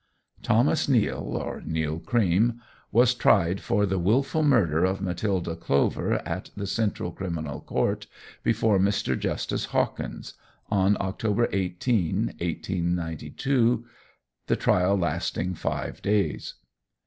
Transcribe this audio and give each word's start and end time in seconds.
Thomas 0.41 0.89
Neill, 0.89 1.37
or 1.39 1.61
Neill 1.63 1.99
Cream, 1.99 2.59
was 2.91 3.13
tried 3.13 3.61
for 3.61 3.85
the 3.85 3.99
wilful 3.99 4.41
murder 4.41 4.83
of 4.83 4.99
Matilda 4.99 5.55
Clover 5.55 6.27
at 6.27 6.49
the 6.57 6.65
Central 6.65 7.11
Criminal 7.11 7.59
Court, 7.61 8.07
before 8.41 8.79
Mr. 8.79 9.15
Justice 9.15 9.65
Hawkins, 9.65 10.33
on 10.71 10.97
October 10.99 11.49
18, 11.51 12.17
1892, 12.39 13.85
the 14.47 14.55
trial 14.55 14.97
lasting 14.97 15.53
five 15.53 16.01
days. 16.01 16.55